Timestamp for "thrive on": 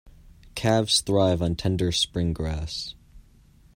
1.01-1.55